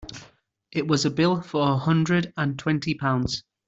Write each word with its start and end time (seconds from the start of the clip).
It 0.71 0.87
was 0.87 1.05
a 1.05 1.11
bill 1.11 1.43
for 1.43 1.69
a 1.69 1.77
hundred 1.77 2.33
and 2.35 2.57
twenty 2.57 2.95
pounds. 2.95 3.43